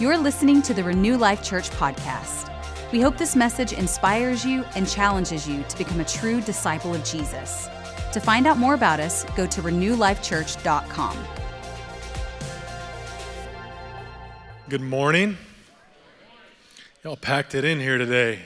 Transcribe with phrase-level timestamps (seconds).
[0.00, 2.50] You're listening to the Renew Life Church podcast.
[2.90, 7.04] We hope this message inspires you and challenges you to become a true disciple of
[7.04, 7.68] Jesus.
[8.12, 11.16] To find out more about us, go to renewlifechurch.com.
[14.68, 15.36] Good morning.
[17.04, 18.40] Y'all packed it in here today.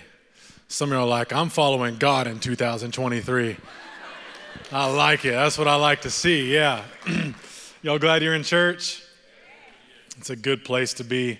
[0.68, 3.56] Some of y'all are like, I'm following God in 2023.
[4.70, 5.30] I like it.
[5.30, 6.52] That's what I like to see.
[6.52, 6.84] Yeah.
[7.82, 9.02] y'all glad you're in church?
[10.18, 11.38] It's a good place to be.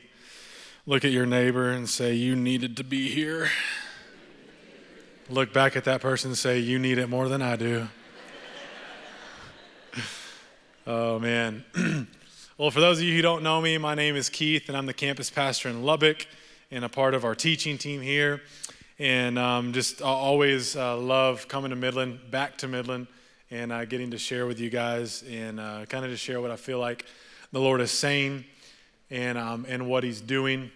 [0.86, 3.50] Look at your neighbor and say, You needed to be here.
[5.28, 7.88] Look back at that person and say, You need it more than I do.
[10.86, 11.64] oh, man.
[12.56, 14.86] well, for those of you who don't know me, my name is Keith, and I'm
[14.86, 16.28] the campus pastor in Lubbock
[16.70, 18.40] and a part of our teaching team here.
[19.00, 23.08] And um, just always uh, love coming to Midland, back to Midland,
[23.50, 26.52] and uh, getting to share with you guys and uh, kind of just share what
[26.52, 27.06] I feel like
[27.50, 28.44] the Lord is saying
[29.10, 30.70] and, um, and what he's doing.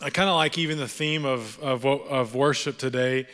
[0.00, 3.26] I kind of like even the theme of, of, of worship today,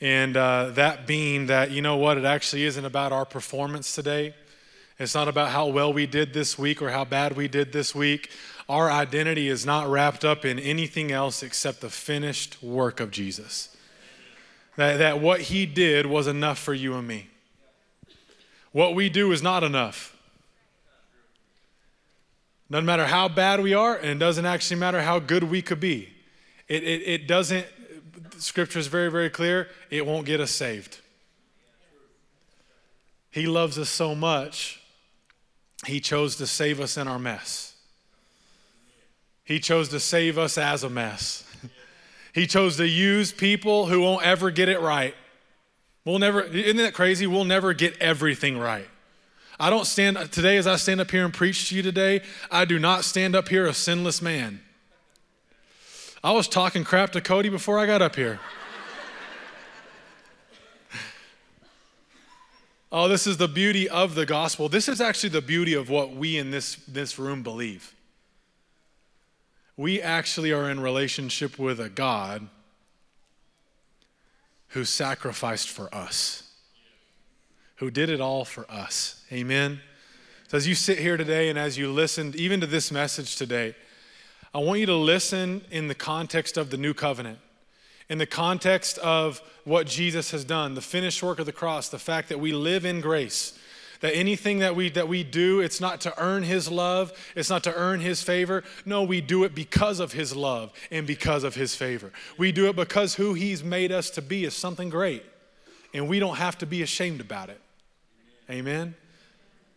[0.00, 4.34] and uh, that being that, you know what, it actually isn't about our performance today.
[4.98, 7.94] It's not about how well we did this week or how bad we did this
[7.94, 8.30] week.
[8.68, 13.76] Our identity is not wrapped up in anything else except the finished work of Jesus.
[14.76, 17.28] That, that what he did was enough for you and me.
[18.72, 20.15] What we do is not enough.
[22.70, 25.80] Doesn't matter how bad we are, and it doesn't actually matter how good we could
[25.80, 26.08] be.
[26.68, 27.66] It, it, it doesn't,
[28.38, 31.00] scripture is very, very clear, it won't get us saved.
[33.30, 34.80] He loves us so much,
[35.86, 37.74] He chose to save us in our mess.
[39.44, 41.44] He chose to save us as a mess.
[42.34, 45.14] he chose to use people who won't ever get it right.
[46.04, 47.28] We'll never, isn't that crazy?
[47.28, 48.88] We'll never get everything right.
[49.58, 52.66] I don't stand, today as I stand up here and preach to you today, I
[52.66, 54.60] do not stand up here a sinless man.
[56.22, 58.38] I was talking crap to Cody before I got up here.
[62.92, 64.68] oh, this is the beauty of the gospel.
[64.68, 67.94] This is actually the beauty of what we in this, this room believe.
[69.76, 72.48] We actually are in relationship with a God
[74.68, 76.45] who sacrificed for us
[77.76, 79.22] who did it all for us.
[79.32, 79.80] Amen.
[80.48, 83.74] So as you sit here today and as you listened even to this message today,
[84.54, 87.38] I want you to listen in the context of the new covenant,
[88.08, 91.98] in the context of what Jesus has done, the finished work of the cross, the
[91.98, 93.58] fact that we live in grace.
[94.00, 97.64] That anything that we that we do, it's not to earn his love, it's not
[97.64, 98.62] to earn his favor.
[98.84, 102.12] No, we do it because of his love and because of his favor.
[102.36, 105.24] We do it because who he's made us to be is something great.
[105.94, 107.60] And we don't have to be ashamed about it.
[108.48, 108.94] Amen?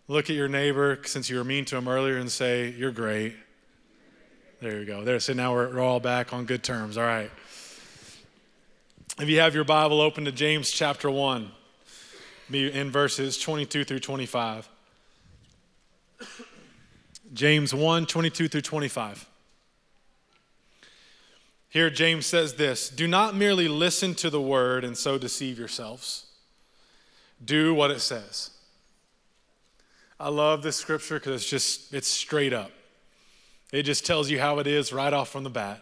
[0.08, 3.36] Look at your neighbor, since you were mean to him earlier, and say, You're great.
[4.62, 5.04] There you go.
[5.04, 5.20] There.
[5.20, 6.98] So now we're, we're all back on good terms.
[6.98, 7.32] All right.
[9.20, 11.52] If you have your Bible open to James chapter 1,
[12.50, 14.68] be in verses 22 through 25.
[17.34, 19.28] James 1 22 through 25.
[21.70, 26.26] Here, James says this Do not merely listen to the word and so deceive yourselves.
[27.44, 28.52] Do what it says.
[30.20, 32.72] I love this scripture because it's just, it's straight up.
[33.72, 35.82] It just tells you how it is right off from the bat.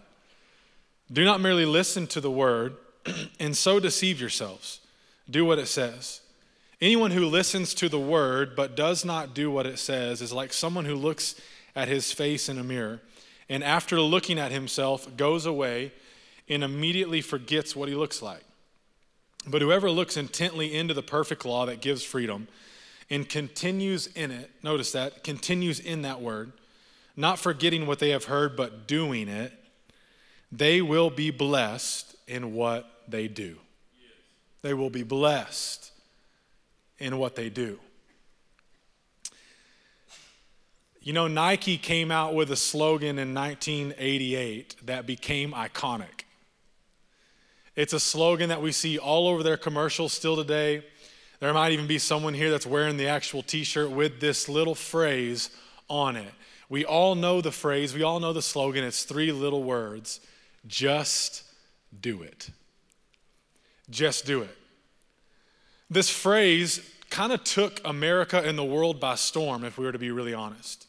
[1.11, 2.75] Do not merely listen to the word
[3.39, 4.81] and so deceive yourselves.
[5.29, 6.21] Do what it says.
[6.79, 10.53] Anyone who listens to the word but does not do what it says is like
[10.53, 11.35] someone who looks
[11.75, 13.01] at his face in a mirror
[13.49, 15.91] and after looking at himself goes away
[16.49, 18.43] and immediately forgets what he looks like.
[19.47, 22.47] But whoever looks intently into the perfect law that gives freedom,
[23.09, 26.51] and continues in it, notice that, continues in that word,
[27.15, 29.53] not forgetting what they have heard, but doing it,
[30.51, 33.57] they will be blessed in what they do.
[34.61, 35.91] They will be blessed
[36.99, 37.79] in what they do.
[41.01, 46.25] You know, Nike came out with a slogan in 1988 that became iconic.
[47.77, 50.83] It's a slogan that we see all over their commercials still today.
[51.39, 54.75] There might even be someone here that's wearing the actual t shirt with this little
[54.75, 55.49] phrase
[55.89, 56.33] on it.
[56.69, 58.83] We all know the phrase, we all know the slogan.
[58.83, 60.19] It's three little words
[60.67, 61.43] just
[62.01, 62.49] do it.
[63.89, 64.57] Just do it.
[65.89, 69.99] This phrase kind of took America and the world by storm, if we were to
[69.99, 70.87] be really honest.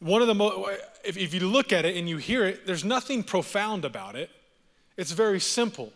[0.00, 2.84] One of the most, if, if you look at it and you hear it, there's
[2.84, 4.30] nothing profound about it.
[4.96, 5.92] It's very simple.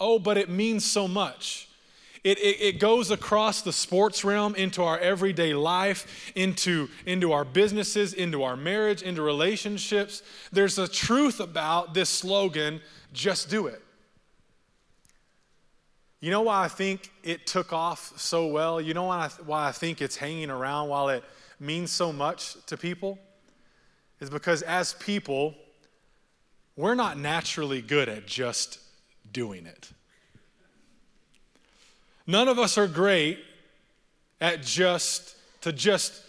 [0.00, 1.65] Oh, but it means so much.
[2.26, 7.44] It, it, it, goes across the sports realm into our everyday life, into, into our
[7.44, 10.24] businesses, into our marriage, into relationships.
[10.50, 12.80] There's a truth about this slogan
[13.12, 13.80] just do it.
[16.18, 18.80] You know why I think it took off so well?
[18.80, 21.22] You know why I, why I think it's hanging around while it
[21.60, 23.20] means so much to people?
[24.18, 25.54] Is because as people,
[26.74, 28.80] we're not naturally good at just
[29.30, 29.92] doing it.
[32.26, 33.38] None of us are great
[34.40, 36.22] at just to just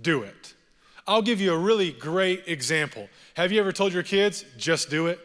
[0.00, 0.54] do it.
[1.06, 3.08] I'll give you a really great example.
[3.34, 5.18] Have you ever told your kids, just do it?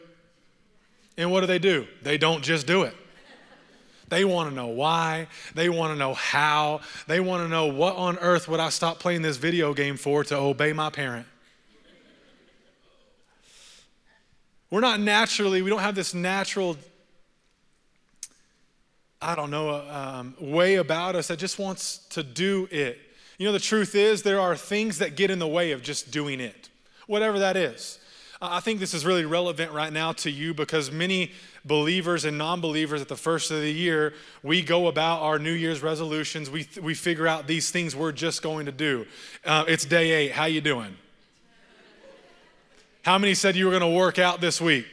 [1.18, 1.88] And what do they do?
[2.01, 2.95] They don't just do it.
[4.10, 5.27] They want to know why.
[5.54, 6.81] They want to know how.
[7.07, 10.24] They want to know what on earth would I stop playing this video game for
[10.25, 11.25] to obey my parent.
[14.69, 16.77] We're not naturally, we don't have this natural,
[19.21, 23.00] I don't know, um, way about us that just wants to do it.
[23.38, 26.12] You know, the truth is, there are things that get in the way of just
[26.12, 26.69] doing it,
[27.07, 28.00] whatever that is.
[28.41, 31.31] I think this is really relevant right now to you because many
[31.63, 34.13] believers and non-believers at the first of the year,
[34.44, 36.50] we go about our New Year's resolutions.
[36.50, 39.07] We, we figure out these things we're just going to do.
[39.44, 40.31] Uh, it's day eight.
[40.31, 40.95] How you doing?
[43.03, 44.85] How many said you were going to work out this week?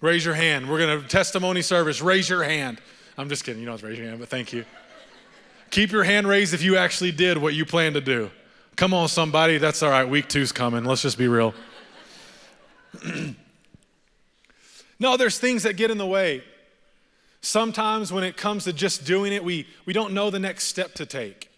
[0.00, 0.68] Raise your hand.
[0.68, 2.00] We're going to testimony service.
[2.00, 2.80] Raise your hand.
[3.18, 3.60] I'm just kidding.
[3.60, 4.64] You don't have to raise your hand, but thank you.
[5.70, 8.30] Keep your hand raised if you actually did what you planned to do.
[8.76, 9.58] Come on, somebody.
[9.58, 10.08] That's all right.
[10.08, 10.84] Week two's coming.
[10.84, 11.52] Let's just be real.
[15.00, 16.44] no, there's things that get in the way.
[17.40, 20.94] Sometimes when it comes to just doing it, we, we don't know the next step
[20.94, 21.50] to take.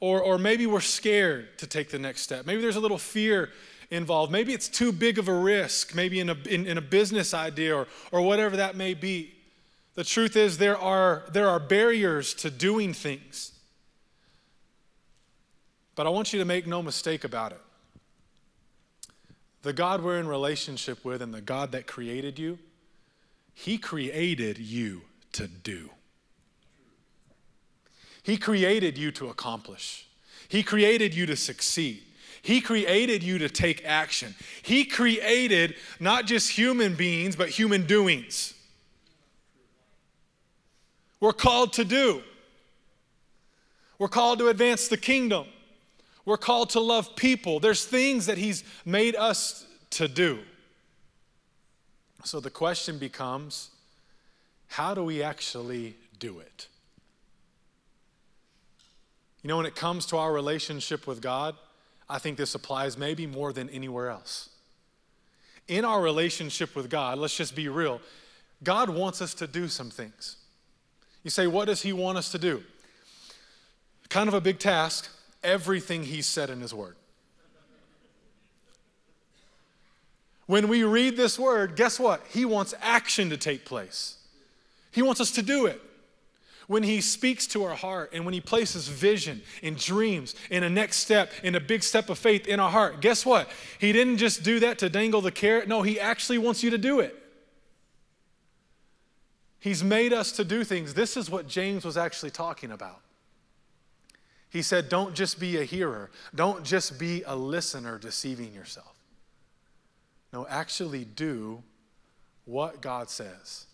[0.00, 2.44] Or, or maybe we're scared to take the next step.
[2.44, 3.48] Maybe there's a little fear
[3.90, 4.30] involved.
[4.30, 7.74] Maybe it's too big of a risk, maybe in a, in, in a business idea
[7.74, 9.33] or, or whatever that may be.
[9.94, 13.52] The truth is, there are, there are barriers to doing things.
[15.94, 17.60] But I want you to make no mistake about it.
[19.62, 22.58] The God we're in relationship with and the God that created you,
[23.54, 25.02] He created you
[25.32, 25.90] to do.
[28.22, 30.08] He created you to accomplish.
[30.48, 32.02] He created you to succeed.
[32.42, 34.34] He created you to take action.
[34.62, 38.54] He created not just human beings, but human doings.
[41.24, 42.22] We're called to do.
[43.98, 45.46] We're called to advance the kingdom.
[46.26, 47.60] We're called to love people.
[47.60, 50.40] There's things that He's made us to do.
[52.24, 53.70] So the question becomes
[54.66, 56.68] how do we actually do it?
[59.42, 61.54] You know, when it comes to our relationship with God,
[62.06, 64.50] I think this applies maybe more than anywhere else.
[65.68, 68.02] In our relationship with God, let's just be real,
[68.62, 70.36] God wants us to do some things.
[71.24, 72.62] You say, what does He want us to do?
[74.08, 75.10] Kind of a big task
[75.44, 76.96] everything he said in his word.
[80.46, 82.22] When we read this word, guess what?
[82.30, 84.16] He wants action to take place.
[84.90, 85.80] He wants us to do it.
[86.66, 90.70] When he speaks to our heart and when he places vision and dreams and a
[90.70, 93.50] next step and a big step of faith in our heart, guess what?
[93.78, 95.68] He didn't just do that to dangle the carrot.
[95.68, 97.14] No, he actually wants you to do it.
[99.64, 100.92] He's made us to do things.
[100.92, 103.00] This is what James was actually talking about.
[104.50, 108.94] He said, Don't just be a hearer, don't just be a listener deceiving yourself.
[110.34, 111.62] No, actually do
[112.44, 113.64] what God says.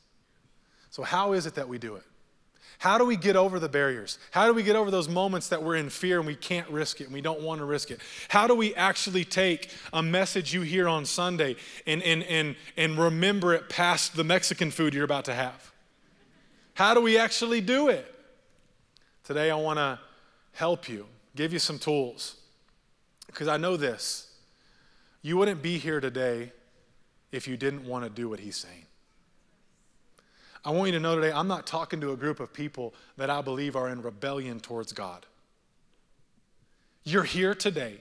[0.90, 2.04] So, how is it that we do it?
[2.78, 4.20] How do we get over the barriers?
[4.30, 7.00] How do we get over those moments that we're in fear and we can't risk
[7.00, 7.98] it and we don't want to risk it?
[8.28, 12.96] How do we actually take a message you hear on Sunday and, and, and, and
[12.96, 15.69] remember it past the Mexican food you're about to have?
[16.80, 18.10] How do we actually do it?
[19.24, 19.98] Today, I want to
[20.52, 21.04] help you,
[21.36, 22.36] give you some tools.
[23.26, 24.32] Because I know this
[25.20, 26.52] you wouldn't be here today
[27.32, 28.86] if you didn't want to do what he's saying.
[30.64, 33.28] I want you to know today, I'm not talking to a group of people that
[33.28, 35.26] I believe are in rebellion towards God.
[37.04, 38.00] You're here today.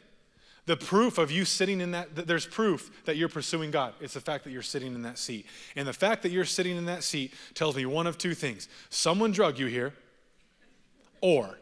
[0.69, 3.95] The proof of you sitting in that, there's proof that you're pursuing God.
[4.01, 5.47] It's the fact that you're sitting in that seat.
[5.75, 8.69] And the fact that you're sitting in that seat tells me one of two things
[8.91, 9.95] someone drug you here,
[11.21, 11.57] or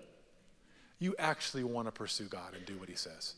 [0.99, 3.35] you actually want to pursue God and do what He says.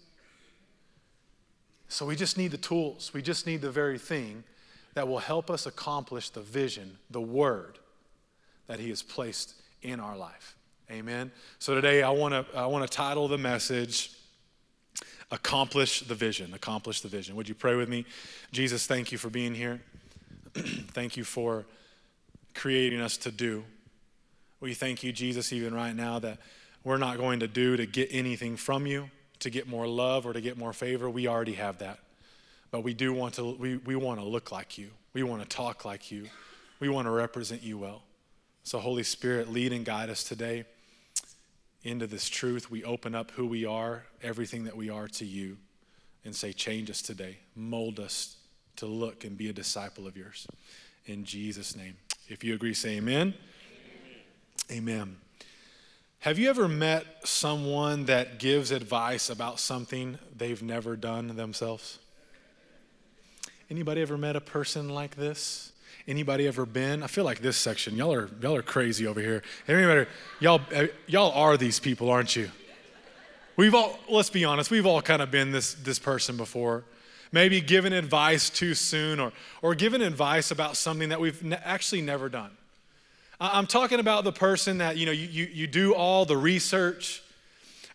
[1.88, 3.12] So we just need the tools.
[3.14, 4.46] We just need the very thing
[4.96, 7.78] that will help us accomplish the vision, the word
[8.66, 10.56] that He has placed in our life.
[10.90, 11.32] Amen.
[11.60, 14.16] So today I want to I want to title the message
[15.32, 18.06] accomplish the vision accomplish the vision would you pray with me
[18.52, 19.80] jesus thank you for being here
[20.54, 21.66] thank you for
[22.56, 23.64] creating us to do
[24.60, 26.38] We thank you, Jesus, even right now, that
[26.84, 29.10] we're not going to do to get anything from you,
[29.40, 31.10] to get more love or to get more favor.
[31.10, 32.00] We already have that.
[32.72, 34.90] But we do want to, we, we want to look like you.
[35.14, 36.26] We want to talk like you.
[36.80, 38.04] We want to represent you well.
[38.64, 40.66] So, Holy Spirit, lead and guide us today
[41.84, 42.70] into this truth.
[42.70, 45.58] We open up who we are, everything that we are to you,
[46.26, 47.38] and say, Change us today.
[47.56, 48.38] Mold us
[48.78, 50.48] to look and be a disciple of yours.
[51.06, 51.96] In Jesus' name.
[52.28, 53.34] If you agree, say amen.
[54.70, 55.00] Amen.
[55.00, 55.18] amen.
[56.20, 61.98] Have you ever met someone that gives advice about something they've never done themselves?
[63.70, 65.72] Anybody ever met a person like this?
[66.10, 67.04] Anybody ever been?
[67.04, 69.44] I feel like this section, y'all are y'all are crazy over here.
[69.68, 70.60] Anybody, y'all
[71.06, 72.50] y'all are these people, aren't you?
[73.56, 76.84] We've all let's be honest, we've all kind of been this this person before.
[77.32, 82.02] Maybe given advice too soon or or given advice about something that we've ne- actually
[82.02, 82.58] never done.
[83.40, 87.22] I'm talking about the person that you know you you, you do all the research,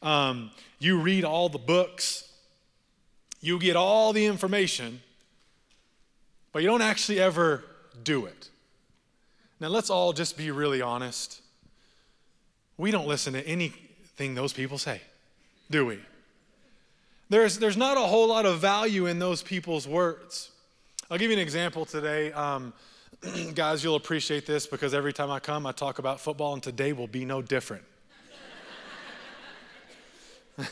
[0.03, 2.31] um, you read all the books,
[3.41, 5.01] you get all the information,
[6.53, 7.65] but you don't actually ever
[8.03, 8.51] do it.
[9.61, 11.41] Now, let's all just be really honest.
[12.77, 15.01] We don't listen to anything those people say,
[15.71, 16.01] do we?
[17.31, 20.51] There's, there's not a whole lot of value in those people's words.
[21.11, 22.33] I'll give you an example today.
[22.33, 22.73] Um,
[23.55, 26.93] guys, you'll appreciate this because every time I come, I talk about football, and today
[26.93, 27.85] will be no different.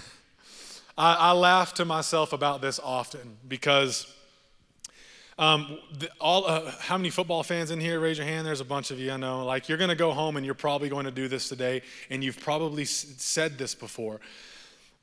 [0.98, 4.12] I, I laugh to myself about this often because
[5.42, 7.98] um, the, all, uh, how many football fans in here?
[7.98, 8.46] Raise your hand.
[8.46, 9.10] There's a bunch of you.
[9.10, 9.44] I know.
[9.44, 12.22] Like you're going to go home and you're probably going to do this today, and
[12.22, 14.20] you've probably s- said this before.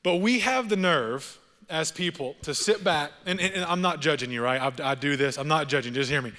[0.01, 1.38] But we have the nerve
[1.69, 4.62] as people to sit back, and, and, and I'm not judging you, right?
[4.79, 5.38] I, I do this.
[5.38, 5.93] I'm not judging.
[5.93, 6.31] Just hear me.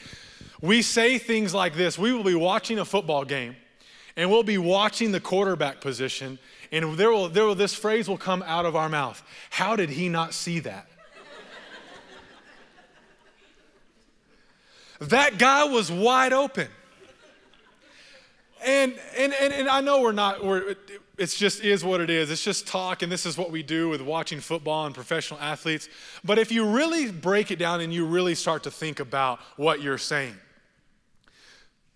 [0.62, 1.98] We say things like this.
[1.98, 3.54] We will be watching a football game,
[4.16, 6.38] and we'll be watching the quarterback position,
[6.72, 9.22] and there will, there will this phrase will come out of our mouth.
[9.50, 10.89] How did he not see that?
[15.00, 16.68] That guy was wide open.
[18.64, 20.74] And, and, and, and I know we're not, we're,
[21.16, 22.30] it's just is what it is.
[22.30, 25.88] It's just talk, and this is what we do with watching football and professional athletes.
[26.22, 29.80] But if you really break it down and you really start to think about what
[29.80, 30.36] you're saying,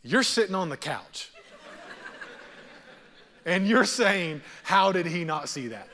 [0.02, 1.30] you're sitting on the couch.
[3.46, 5.88] and you're saying, How did he not see that?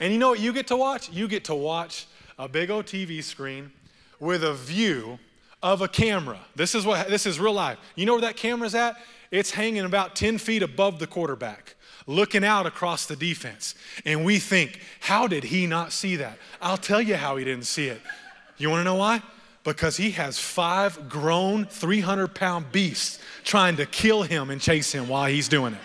[0.00, 1.10] And you know what you get to watch?
[1.10, 2.06] You get to watch
[2.38, 3.72] a big old TV screen
[4.20, 5.18] with a view
[5.62, 6.38] of a camera.
[6.54, 7.78] This is what this is real life.
[7.96, 8.96] You know where that camera's at?
[9.30, 11.74] It's hanging about 10 feet above the quarterback,
[12.06, 13.74] looking out across the defense.
[14.04, 16.38] And we think, how did he not see that?
[16.62, 18.00] I'll tell you how he didn't see it.
[18.56, 19.22] You want to know why?
[19.64, 25.08] Because he has five grown 300 pound beasts trying to kill him and chase him
[25.08, 25.80] while he's doing it.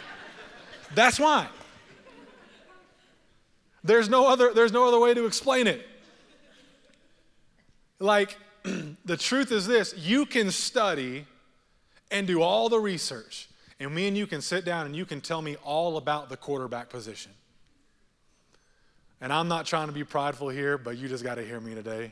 [0.96, 1.48] That's why.
[3.84, 5.86] There's no other, there's no other way to explain it.
[8.00, 8.38] Like,
[9.06, 11.26] the truth is this you can study
[12.12, 15.20] and do all the research, and me and you can sit down and you can
[15.20, 17.32] tell me all about the quarterback position.
[19.20, 21.74] And I'm not trying to be prideful here, but you just got to hear me
[21.74, 22.12] today.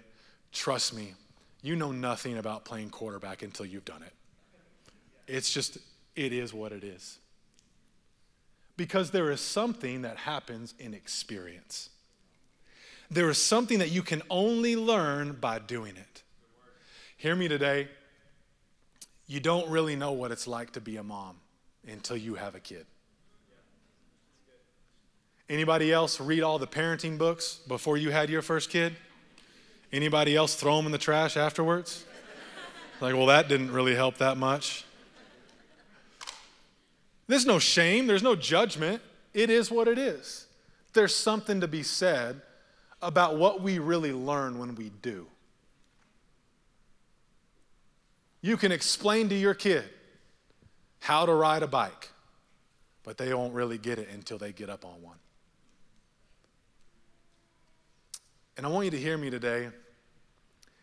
[0.52, 1.14] Trust me,
[1.62, 4.14] you know nothing about playing quarterback until you've done it.
[5.28, 5.78] It's just,
[6.16, 7.20] it is what it is.
[8.78, 11.90] Because there is something that happens in experience.
[13.10, 16.11] There is something that you can only learn by doing it.
[17.22, 17.88] Hear me today.
[19.28, 21.36] You don't really know what it's like to be a mom
[21.88, 22.88] until you have a kid.
[25.48, 28.96] Anybody else read all the parenting books before you had your first kid?
[29.94, 32.06] Anybody else throw them in the trash afterwards?
[33.01, 34.84] Like, well, that didn't really help that much.
[37.28, 39.00] There's no shame, there's no judgment.
[39.36, 40.48] It is what it is.
[40.94, 42.42] There's something to be said
[43.00, 45.28] about what we really learn when we do.
[48.42, 49.84] You can explain to your kid
[51.00, 52.10] how to ride a bike,
[53.04, 55.18] but they won't really get it until they get up on one.
[58.58, 59.70] And I want you to hear me today.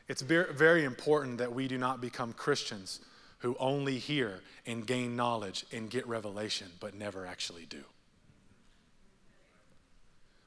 [0.09, 3.00] It's very important that we do not become Christians
[3.38, 7.85] who only hear and gain knowledge and get revelation, but never actually do.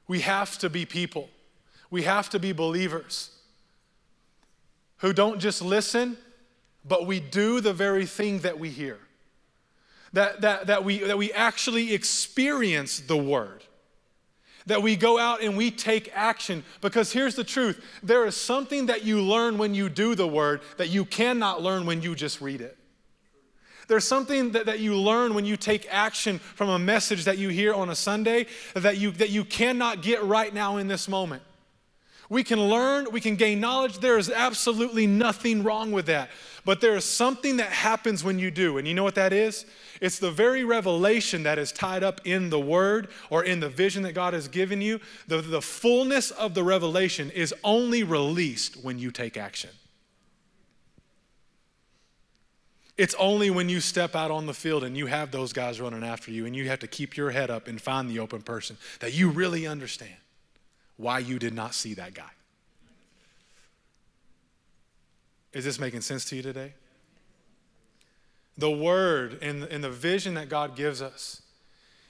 [0.08, 1.30] We have to be people,
[1.90, 3.30] we have to be believers
[4.98, 6.18] who don't just listen
[6.84, 8.98] but we do the very thing that we hear.
[10.12, 13.64] That, that, that, we, that we actually experience the word.
[14.66, 16.64] That we go out and we take action.
[16.80, 20.60] Because here's the truth there is something that you learn when you do the word
[20.76, 22.76] that you cannot learn when you just read it.
[23.88, 27.48] There's something that, that you learn when you take action from a message that you
[27.48, 31.42] hear on a Sunday that you, that you cannot get right now in this moment.
[32.32, 33.98] We can learn, we can gain knowledge.
[33.98, 36.30] There is absolutely nothing wrong with that.
[36.64, 38.78] But there is something that happens when you do.
[38.78, 39.66] And you know what that is?
[40.00, 44.02] It's the very revelation that is tied up in the word or in the vision
[44.04, 44.98] that God has given you.
[45.28, 49.68] The, the fullness of the revelation is only released when you take action.
[52.96, 56.02] It's only when you step out on the field and you have those guys running
[56.02, 58.78] after you and you have to keep your head up and find the open person
[59.00, 60.16] that you really understand
[61.02, 62.30] why you did not see that guy.
[65.52, 66.72] Is this making sense to you today?
[68.56, 71.42] The word and, and the vision that God gives us,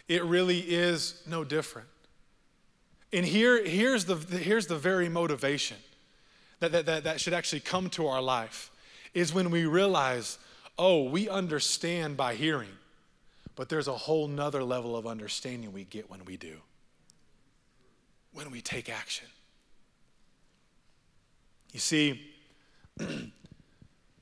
[0.08, 1.88] it really is no different.
[3.12, 5.78] And here, here's, the, here's the very motivation
[6.60, 8.70] that, that, that, that should actually come to our life
[9.14, 10.38] is when we realize
[10.78, 12.76] oh, we understand by hearing,
[13.56, 16.56] but there's a whole nother level of understanding we get when we do,
[18.32, 19.26] when we take action.
[21.72, 22.20] You see,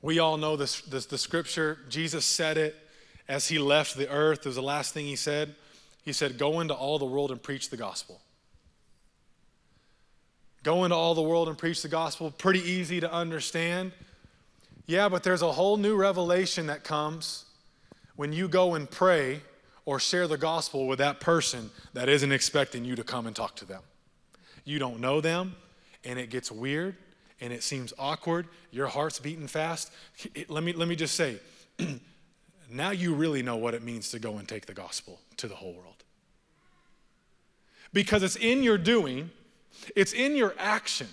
[0.03, 1.79] we all know this, this, the scripture.
[1.89, 2.77] Jesus said it
[3.29, 4.41] as he left the earth.
[4.41, 5.55] It was the last thing he said.
[6.05, 8.21] He said, Go into all the world and preach the gospel.
[10.63, 12.31] Go into all the world and preach the gospel.
[12.31, 13.93] Pretty easy to understand.
[14.87, 17.45] Yeah, but there's a whole new revelation that comes
[18.17, 19.41] when you go and pray
[19.87, 23.57] or share the gospel with that person that isn't expecting you to come and talk
[23.57, 23.83] to them.
[24.71, 25.57] You don't know them,
[26.05, 26.95] and it gets weird
[27.41, 28.47] and it seems awkward.
[28.71, 29.91] Your heart's beating fast.
[30.49, 31.41] let, me, let me just say
[32.71, 35.57] now you really know what it means to go and take the gospel to the
[35.57, 36.05] whole world.
[37.93, 39.31] Because it's in your doing,
[39.97, 41.09] it's in your action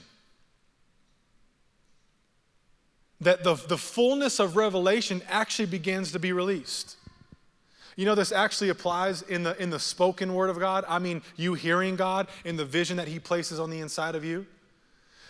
[3.21, 6.96] that the, the fullness of revelation actually begins to be released.
[7.97, 10.85] You know, this actually applies in the, in the spoken word of God.
[10.87, 14.23] I mean, you hearing God in the vision that He places on the inside of
[14.23, 14.45] you.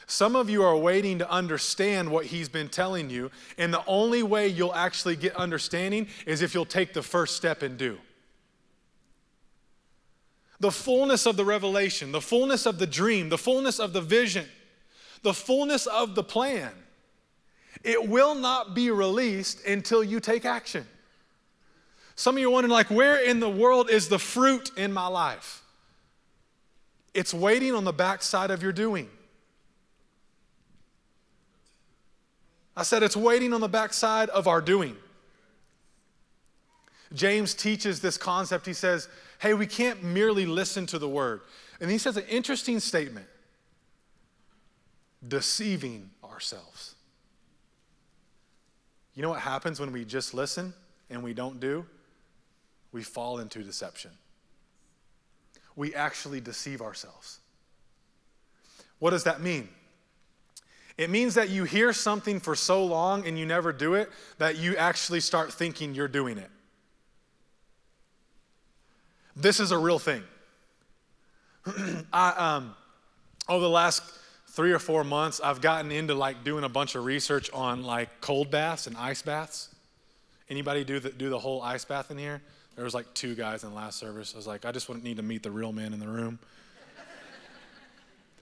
[0.05, 4.21] Some of you are waiting to understand what He's been telling you, and the only
[4.21, 7.97] way you'll actually get understanding is if you'll take the first step and do.
[10.60, 14.45] The fullness of the revelation, the fullness of the dream, the fullness of the vision,
[15.23, 16.71] the fullness of the plan
[17.84, 20.86] it will not be released until you take action.
[22.17, 25.06] Some of you are wondering, like, where in the world is the fruit in my
[25.06, 25.62] life?
[27.13, 29.08] It's waiting on the backside of your doing.
[32.75, 34.95] I said it's waiting on the backside of our doing.
[37.13, 38.65] James teaches this concept.
[38.65, 41.41] He says, hey, we can't merely listen to the word.
[41.80, 43.27] And he says an interesting statement
[45.27, 46.95] deceiving ourselves.
[49.13, 50.73] You know what happens when we just listen
[51.12, 51.86] and we don't do?
[52.91, 54.12] We fall into deception.
[55.76, 57.39] We actually deceive ourselves.
[59.00, 59.69] What does that mean?
[60.97, 64.58] It means that you hear something for so long and you never do it that
[64.58, 66.50] you actually start thinking you're doing it.
[69.36, 70.23] This is a real thing.
[72.13, 72.76] I, um,
[73.47, 74.02] over the last
[74.47, 78.19] three or four months, I've gotten into like doing a bunch of research on like
[78.19, 79.69] cold baths and ice baths.
[80.50, 82.41] Anybody do the, do the whole ice bath in here?
[82.77, 84.33] There was like two guys in the last service.
[84.35, 86.37] I was like, I just wouldn't need to meet the real man in the room.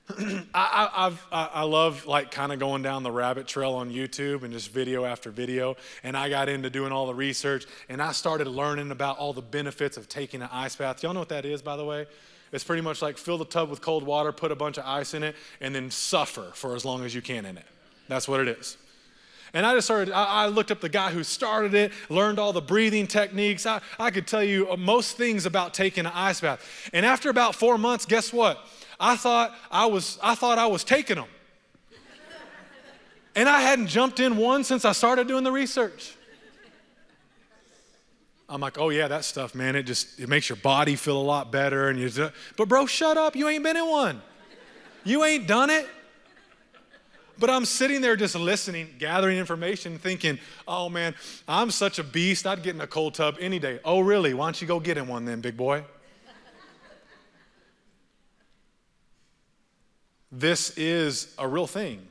[0.54, 4.54] I, I've, I, love like kind of going down the rabbit trail on YouTube and
[4.54, 5.78] just video after video.
[6.04, 9.42] And I got into doing all the research and I started learning about all the
[9.42, 11.02] benefits of taking an ice bath.
[11.02, 12.06] Y'all know what that is, by the way?
[12.52, 15.16] It's pretty much like fill the tub with cold water, put a bunch of ice
[15.16, 17.66] in it, and then suffer for as long as you can in it.
[18.08, 18.78] That's what it is.
[19.56, 22.52] And I just started, I, I, looked up the guy who started it, learned all
[22.52, 23.66] the breathing techniques.
[23.66, 26.90] I, I could tell you most things about taking an ice bath.
[26.92, 28.60] And after about four months, guess what?
[29.00, 31.28] I thought I was, I thought I was taking them.
[33.34, 36.18] and I hadn't jumped in one since I started doing the research.
[38.50, 39.78] I'm like, oh yeah, that stuff, man.
[39.78, 41.88] It just it makes your body feel a lot better.
[41.88, 43.38] And you, but bro, shut up.
[43.38, 44.22] You ain't been in one.
[45.06, 45.88] You ain't done it.
[47.38, 51.16] But I'm sitting there just listening, gathering information, thinking, oh man,
[51.48, 52.48] I'm such a beast.
[52.48, 53.80] I'd get in a cold tub any day.
[53.84, 54.34] Oh really?
[54.34, 55.84] Why don't you go get in one then, big boy?
[60.32, 62.06] this is a real thing.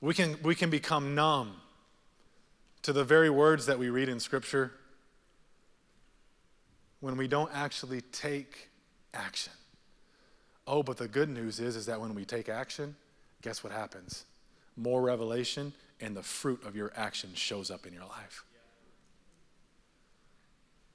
[0.00, 1.56] We can, we can become numb
[2.82, 4.72] to the very words that we read in Scripture
[7.00, 8.70] when we don't actually take
[9.12, 9.52] action.
[10.72, 12.94] Oh, but the good news is, is that when we take action,
[13.42, 14.24] guess what happens?
[14.80, 18.44] more revelation, and the fruit of your action shows up in your life.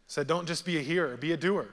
[0.07, 1.67] Said, don't just be a hearer, be a doer.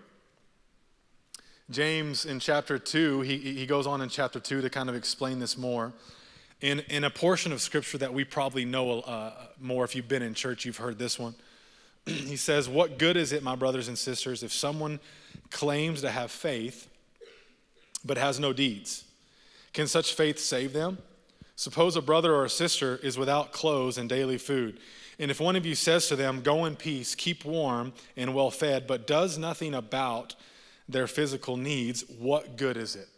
[1.70, 5.38] James in chapter 2, he, he goes on in chapter 2 to kind of explain
[5.38, 5.92] this more.
[6.60, 10.22] In, in a portion of scripture that we probably know uh, more, if you've been
[10.22, 11.34] in church, you've heard this one.
[12.06, 15.00] he says, What good is it, my brothers and sisters, if someone
[15.50, 16.88] claims to have faith
[18.04, 19.04] but has no deeds?
[19.72, 20.98] Can such faith save them?
[21.56, 24.78] Suppose a brother or a sister is without clothes and daily food.
[25.18, 28.50] And if one of you says to them, Go in peace, keep warm and well
[28.50, 30.34] fed, but does nothing about
[30.88, 33.08] their physical needs, what good is it?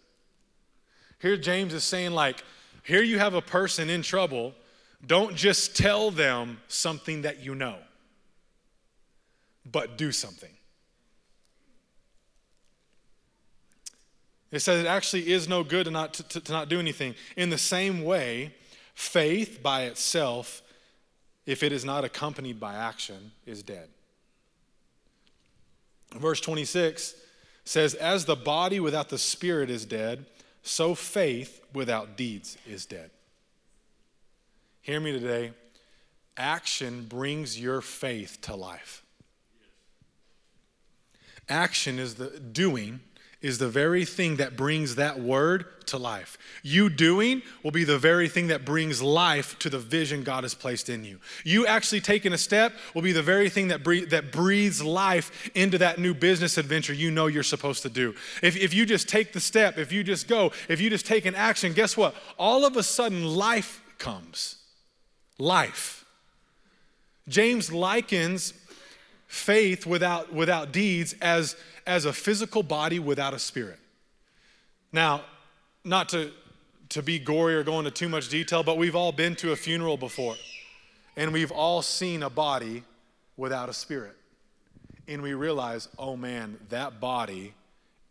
[1.20, 2.44] Here, James is saying, like,
[2.83, 4.55] here you have a person in trouble.
[5.07, 7.77] Don't just tell them something that you know,
[9.64, 10.54] but do something.
[14.55, 17.17] It says it actually is no good to not, to, to not do anything.
[17.37, 18.55] In the same way,
[18.95, 20.62] faith by itself,
[21.45, 23.88] if it is not accompanied by action, is dead.
[26.14, 27.17] Verse 26
[27.64, 30.25] says, As the body without the spirit is dead,
[30.62, 33.11] so faith without deeds is dead.
[34.83, 35.51] Hear me today.
[36.37, 39.03] Action brings your faith to life.
[41.49, 43.01] Action is the doing
[43.45, 46.39] is the very thing that brings that word to life.
[46.63, 50.55] You doing will be the very thing that brings life to the vision God has
[50.55, 51.21] placed in you.
[51.45, 55.77] You actually taking a step will be the very thing that, that breathes life into
[55.77, 58.15] that new business adventure you know you're supposed to do.
[58.43, 61.27] If, if you just take the step, if you just go, if you just take
[61.27, 62.15] an action, guess what?
[62.39, 64.57] All of a sudden, life comes.
[65.39, 66.07] Life.
[67.29, 68.55] James likens
[69.27, 73.79] faith without, without deeds as as a physical body without a spirit.
[74.92, 75.23] Now,
[75.85, 76.31] not to,
[76.90, 79.57] to be gory or go into too much detail, but we've all been to a
[79.57, 80.37] funeral before,
[81.16, 82.85] and we've all seen a body
[83.37, 84.16] without a spirit.
[85.07, 87.53] And we realize, oh man, that body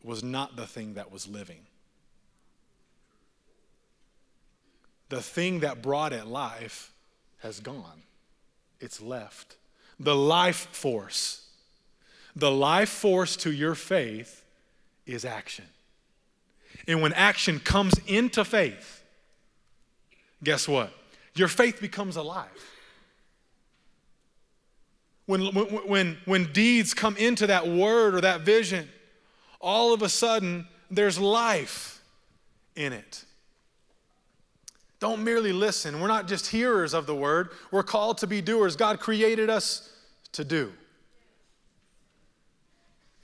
[0.03, 1.62] was not the thing that was living.
[5.09, 6.91] The thing that brought it life
[7.39, 8.03] has gone,
[8.79, 9.55] it's left.
[9.99, 11.42] The life force
[12.36, 14.43] the life force to your faith
[15.06, 15.65] is action.
[16.88, 19.04] And when action comes into faith,
[20.43, 20.91] guess what?
[21.36, 22.48] Your faith becomes alive.
[25.26, 28.89] When, when, when, when deeds come into that word or that vision,
[29.62, 32.02] all of a sudden there's life
[32.76, 33.24] in it.
[35.00, 36.00] Don't merely listen.
[36.00, 38.76] We're not just hearers of the word, we're called to be doers.
[38.76, 39.91] God created us
[40.34, 40.72] to do.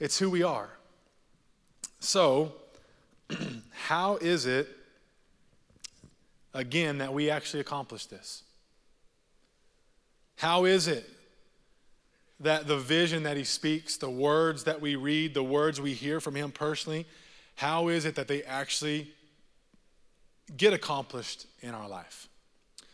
[0.00, 0.70] It's who we are.
[2.00, 2.54] So,
[3.70, 4.68] how is it,
[6.54, 8.42] again, that we actually accomplish this?
[10.36, 11.08] How is it
[12.40, 16.18] that the vision that he speaks, the words that we read, the words we hear
[16.18, 17.06] from him personally,
[17.56, 19.12] how is it that they actually
[20.56, 22.26] get accomplished in our life?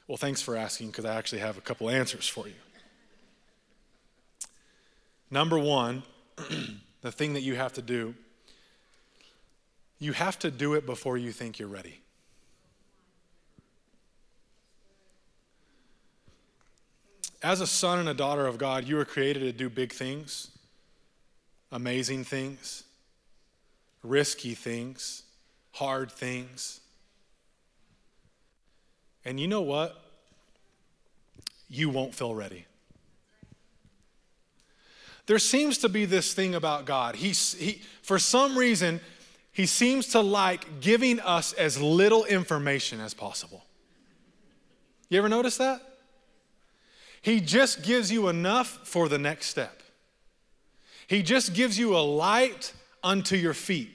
[0.09, 2.55] Well, thanks for asking because I actually have a couple answers for you.
[5.31, 6.03] Number one,
[7.07, 8.15] the thing that you have to do,
[10.01, 12.01] you have to do it before you think you're ready.
[17.43, 20.51] As a son and a daughter of God, you were created to do big things,
[21.71, 22.83] amazing things,
[24.03, 25.23] risky things,
[25.71, 26.81] hard things.
[29.25, 29.97] And you know what?
[31.69, 32.67] You won't feel ready
[35.27, 37.17] there seems to be this thing about God.
[37.17, 39.01] He, he, for some reason,
[39.53, 43.65] he seems to like giving us as little information as possible.
[45.09, 45.81] You ever notice that?
[47.23, 49.83] He just gives you enough for the next step.
[51.09, 53.91] He just gives you a light unto your feet,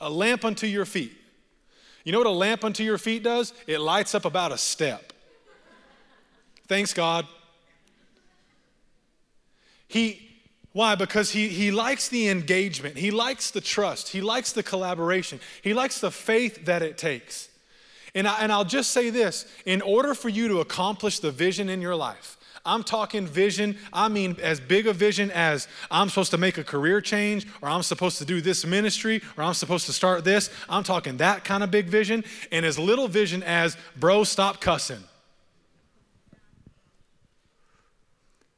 [0.00, 1.12] a lamp unto your feet.
[2.04, 3.52] You know what a lamp unto your feet does?
[3.66, 5.12] It lights up about a step.
[6.66, 7.26] Thanks, God.
[9.86, 10.29] He,
[10.72, 10.94] why?
[10.94, 15.74] Because he, he likes the engagement, he likes the trust, he likes the collaboration, he
[15.74, 17.48] likes the faith that it takes.
[18.14, 21.68] And, I, and I'll just say this in order for you to accomplish the vision
[21.68, 26.30] in your life, I'm talking vision, I mean as big a vision as I'm supposed
[26.32, 29.86] to make a career change, or I'm supposed to do this ministry, or I'm supposed
[29.86, 30.50] to start this.
[30.68, 35.02] I'm talking that kind of big vision, and as little vision as, bro, stop cussing.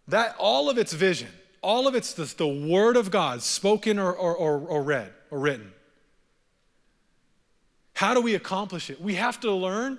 [0.09, 1.29] That all of its vision
[1.63, 5.39] all of it's the, the Word of God, spoken or, or, or, or read or
[5.39, 5.73] written.
[7.95, 9.01] How do we accomplish it?
[9.01, 9.99] We have to learn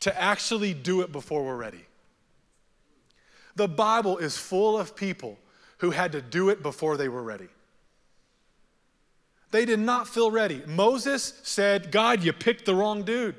[0.00, 1.84] to actually do it before we're ready.
[3.56, 5.38] The Bible is full of people
[5.78, 7.48] who had to do it before they were ready.
[9.50, 10.62] They did not feel ready.
[10.66, 13.36] Moses said, God, you picked the wrong dude.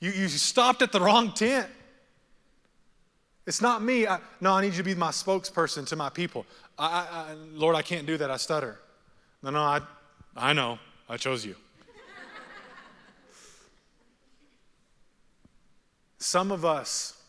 [0.00, 1.66] You, you stopped at the wrong tent.
[3.46, 4.06] It's not me.
[4.06, 6.46] I, no, I need you to be my spokesperson to my people.
[6.78, 8.30] I, I, Lord, I can't do that.
[8.30, 8.78] I stutter.
[9.42, 9.80] No, no, I,
[10.36, 10.78] I know.
[11.08, 11.54] I chose you.
[16.18, 17.20] Some of us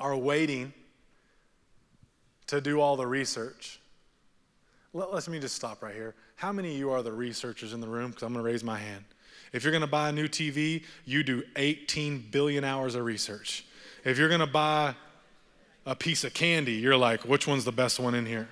[0.00, 0.72] are waiting
[2.46, 3.80] to do all the research.
[4.94, 6.14] Let, let me just stop right here.
[6.36, 8.10] How many of you are the researchers in the room?
[8.10, 9.04] Because I'm going to raise my hand.
[9.52, 13.66] If you're going to buy a new TV, you do 18 billion hours of research.
[14.04, 14.94] If you're going to buy
[15.88, 18.46] a piece of candy, you're like, which one's the best one in here?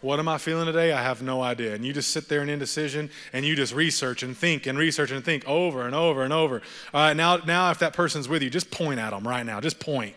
[0.00, 0.92] What am I feeling today?
[0.92, 1.74] I have no idea.
[1.74, 5.12] And you just sit there in indecision and you just research and think and research
[5.12, 6.60] and think over and over and over.
[6.92, 9.60] All right, now, now if that person's with you, just point at them right now.
[9.60, 10.16] Just point.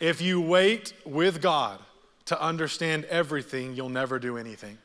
[0.00, 1.78] if you wait with God
[2.24, 4.76] to understand everything, you'll never do anything.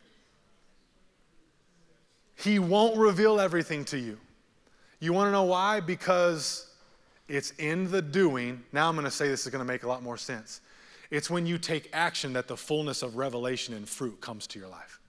[2.35, 4.19] He won't reveal everything to you.
[4.99, 5.79] You want to know why?
[5.79, 6.68] Because
[7.29, 8.63] it's in the doing.
[8.73, 10.61] Now I'm going to say this is going to make a lot more sense.
[11.11, 14.67] It's when you take action that the fullness of revelation and fruit comes to your
[14.67, 14.99] life.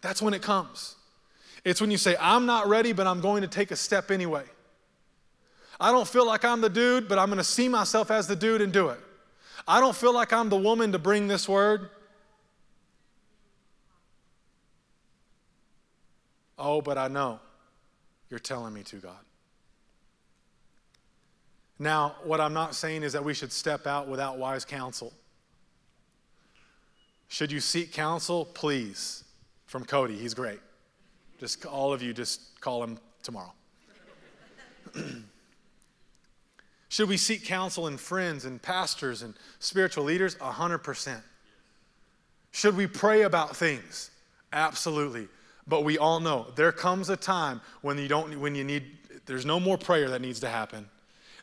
[0.00, 0.96] That's when it comes.
[1.64, 4.44] It's when you say, I'm not ready, but I'm going to take a step anyway.
[5.80, 8.36] I don't feel like I'm the dude, but I'm going to see myself as the
[8.36, 9.00] dude and do it.
[9.66, 11.88] I don't feel like I'm the woman to bring this word.
[16.58, 17.40] Oh, but I know
[18.28, 19.18] you're telling me to, God.
[21.78, 25.12] Now, what I'm not saying is that we should step out without wise counsel.
[27.28, 28.44] Should you seek counsel?
[28.44, 29.24] Please.
[29.66, 30.60] From Cody, he's great.
[31.40, 33.52] Just all of you, just call him tomorrow.
[36.88, 40.36] Should we seek counsel in friends and pastors and spiritual leaders?
[40.36, 41.20] 100%.
[42.52, 44.12] Should we pray about things?
[44.52, 45.26] Absolutely.
[45.66, 48.84] But we all know there comes a time when you don't when you need
[49.26, 50.88] there's no more prayer that needs to happen.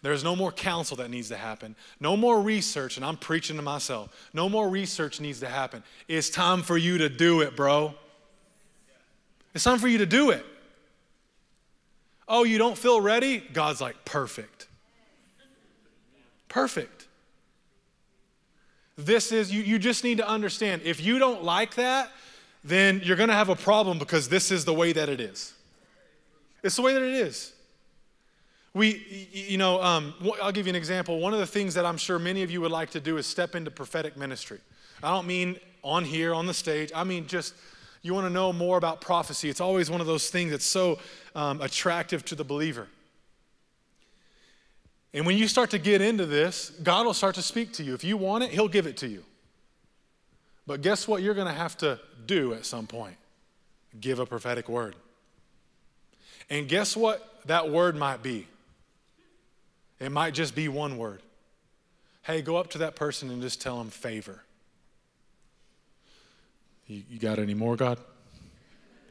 [0.02, 1.76] There's no more counsel that needs to happen.
[2.00, 4.30] No more research, and I'm preaching to myself.
[4.34, 5.84] No more research needs to happen.
[6.08, 7.94] It's time for you to do it, bro.
[9.54, 10.46] It's time for you to do it.
[12.28, 13.40] Oh, you don't feel ready?
[13.40, 14.68] God's like, perfect.
[16.48, 17.08] Perfect.
[18.98, 22.12] This is, you, you just need to understand if you don't like that,
[22.64, 25.54] then you're going to have a problem because this is the way that it is.
[26.64, 27.54] It's the way that it is.
[28.74, 31.20] We, you know, um, I'll give you an example.
[31.20, 33.28] One of the things that I'm sure many of you would like to do is
[33.28, 34.60] step into prophetic ministry.
[35.04, 36.92] I don't mean on here, on the stage.
[36.96, 37.54] I mean just
[38.02, 39.50] you want to know more about prophecy.
[39.50, 41.00] It's always one of those things that's so
[41.36, 42.88] um, attractive to the believer.
[45.14, 47.94] And when you start to get into this, God will start to speak to you.
[47.94, 49.24] If you want it, He'll give it to you.
[50.66, 53.18] But guess what you're going to have to do at some point?
[54.00, 54.96] Give a prophetic word.
[56.50, 58.48] And guess what that word might be?
[60.02, 61.22] It might just be one word.
[62.24, 64.44] Hey, go up to that person and just tell them favor.
[66.88, 68.00] You, you got any more, God?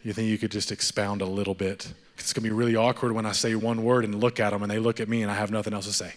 [0.03, 1.93] You think you could just expound a little bit?
[2.19, 4.63] It's going to be really awkward when I say one word and look at them
[4.63, 6.13] and they look at me and I have nothing else to say.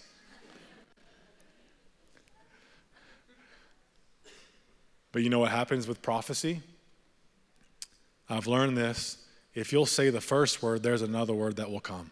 [5.12, 6.62] But you know what happens with prophecy?
[8.28, 9.18] I've learned this.
[9.54, 12.10] If you'll say the first word, there's another word that will come.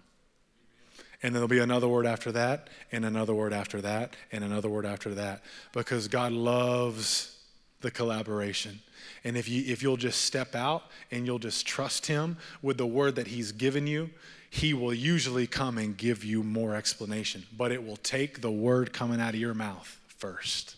[1.23, 4.85] And there'll be another word after that, and another word after that, and another word
[4.85, 5.43] after that.
[5.71, 7.37] Because God loves
[7.81, 8.79] the collaboration.
[9.23, 12.87] And if, you, if you'll just step out and you'll just trust Him with the
[12.87, 14.09] word that He's given you,
[14.49, 17.45] He will usually come and give you more explanation.
[17.55, 20.75] But it will take the word coming out of your mouth first.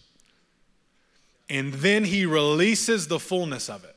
[1.49, 3.95] And then He releases the fullness of it.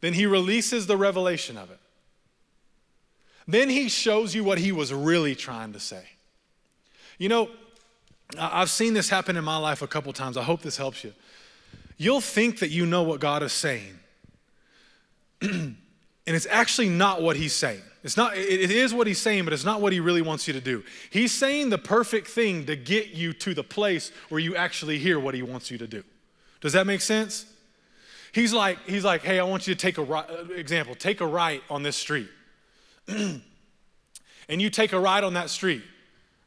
[0.00, 1.80] Then He releases the revelation of it.
[3.46, 6.04] Then he shows you what he was really trying to say.
[7.18, 7.50] You know,
[8.38, 10.36] I've seen this happen in my life a couple times.
[10.36, 11.12] I hope this helps you.
[11.96, 13.98] You'll think that you know what God is saying,
[15.42, 15.76] and
[16.26, 17.82] it's actually not what he's saying.
[18.02, 20.52] It's not, it is what he's saying, but it's not what he really wants you
[20.52, 20.84] to do.
[21.08, 25.18] He's saying the perfect thing to get you to the place where you actually hear
[25.18, 26.04] what he wants you to do.
[26.60, 27.46] Does that make sense?
[28.32, 31.26] He's like, he's like, hey, I want you to take a right, example, take a
[31.26, 32.28] right on this street.
[33.08, 33.42] and
[34.48, 35.82] you take a ride on that street,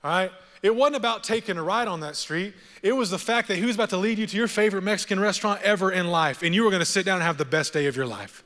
[0.03, 0.31] all right?
[0.63, 2.53] It wasn't about taking a ride on that street.
[2.81, 5.19] It was the fact that he was about to lead you to your favorite Mexican
[5.19, 7.73] restaurant ever in life, and you were going to sit down and have the best
[7.73, 8.43] day of your life.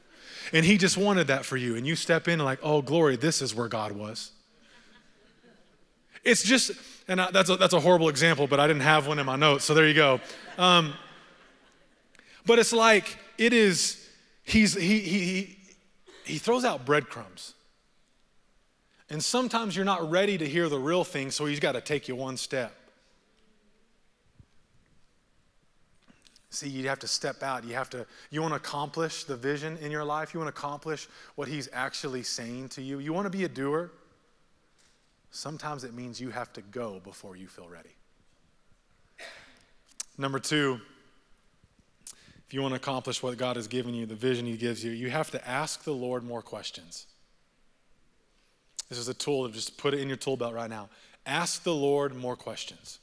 [0.54, 1.76] And He just wanted that for you.
[1.76, 4.32] And you step in and, like, oh, glory, this is where God was.
[6.24, 6.72] It's just,
[7.08, 9.36] and I, that's, a, that's a horrible example, but I didn't have one in my
[9.36, 10.20] notes, so there you go.
[10.58, 10.94] Um,
[12.46, 14.08] but it's like, it is,
[14.44, 15.58] he's, he, he, he,
[16.26, 17.56] he throws out breadcrumbs.
[19.12, 22.08] And sometimes you're not ready to hear the real thing, so he's got to take
[22.08, 22.74] you one step.
[26.50, 27.66] See, you have to step out.
[27.66, 30.34] You have to, you want to accomplish the vision in your life.
[30.34, 33.00] You want to accomplish what he's actually saying to you.
[33.00, 33.92] You want to be a doer.
[35.30, 37.96] Sometimes it means you have to go before you feel ready.
[40.18, 40.80] Number two,
[42.48, 44.92] if you want to accomplish what God has given you, the vision he gives you,
[44.92, 47.08] you have to ask the Lord more questions.
[48.92, 50.90] This is a tool to just put it in your tool belt right now.
[51.26, 53.00] Ask the Lord more questions.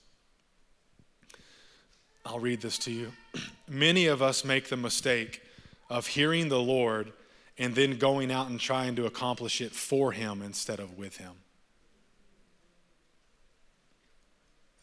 [2.27, 3.11] I'll read this to you.
[3.67, 5.41] Many of us make the mistake
[5.89, 7.11] of hearing the Lord
[7.57, 11.33] and then going out and trying to accomplish it for Him instead of with Him.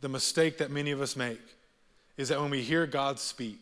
[0.02, 1.40] The mistake that many of us make
[2.18, 3.60] is that when we hear God speak,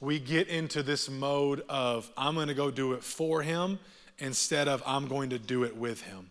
[0.00, 3.78] we get into this mode of, I'm going to go do it for Him
[4.18, 6.30] instead of I'm going to do it with him.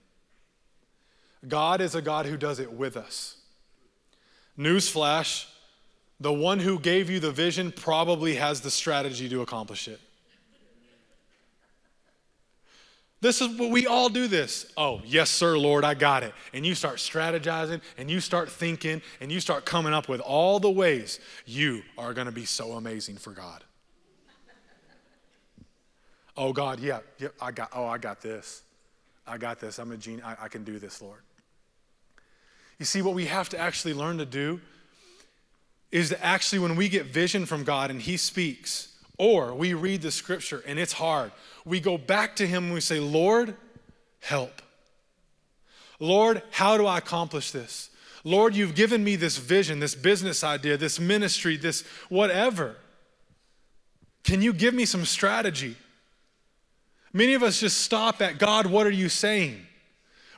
[1.47, 3.37] God is a God who does it with us.
[4.57, 5.45] Newsflash
[6.19, 9.99] the one who gave you the vision probably has the strategy to accomplish it.
[13.19, 14.71] This is what we all do this.
[14.77, 16.33] Oh, yes, sir, Lord, I got it.
[16.53, 20.59] And you start strategizing and you start thinking and you start coming up with all
[20.59, 23.63] the ways you are going to be so amazing for God.
[26.37, 28.61] Oh, God, yeah, yeah, I got, oh, I got this.
[29.25, 29.79] I got this.
[29.79, 30.25] I'm a genius.
[30.25, 31.19] I, I can do this, Lord.
[32.79, 34.61] You see, what we have to actually learn to do
[35.91, 40.01] is to actually, when we get vision from God and He speaks, or we read
[40.01, 41.31] the scripture and it's hard,
[41.65, 43.55] we go back to Him and we say, Lord,
[44.19, 44.61] help.
[45.99, 47.89] Lord, how do I accomplish this?
[48.23, 52.75] Lord, you've given me this vision, this business idea, this ministry, this whatever.
[54.23, 55.77] Can you give me some strategy?
[57.13, 59.65] Many of us just stop at God, what are you saying?